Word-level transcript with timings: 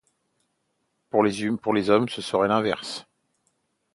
Pour 1.11 1.21
les 1.21 1.89
hommes, 1.91 2.09
ce 2.09 2.23
serait 2.23 2.47
l'inverse. 2.47 3.05